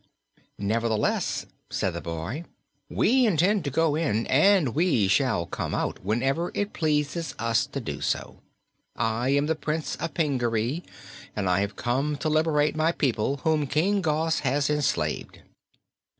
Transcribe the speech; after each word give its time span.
"Nevertheless," 0.57 1.45
said 1.69 1.91
the 1.93 2.01
boy, 2.01 2.45
"we 2.89 3.27
intend 3.27 3.63
to 3.65 3.69
go 3.69 3.93
in 3.93 4.25
and 4.25 4.73
we 4.73 5.07
shall 5.07 5.45
come 5.45 5.75
out 5.75 6.03
whenever 6.03 6.49
it 6.55 6.73
pleases 6.73 7.35
us 7.37 7.67
to 7.67 7.79
do 7.79 8.01
so. 8.01 8.39
I 8.95 9.29
am 9.29 9.45
the 9.45 9.53
Prince 9.53 9.97
of 9.97 10.15
Pingaree, 10.15 10.81
and 11.35 11.47
I 11.47 11.59
have 11.59 11.75
come 11.75 12.15
to 12.17 12.29
liberate 12.29 12.75
my 12.75 12.91
people, 12.91 13.37
whom 13.43 13.67
King 13.67 14.01
Gos 14.01 14.39
has 14.39 14.71
enslaved." 14.71 15.43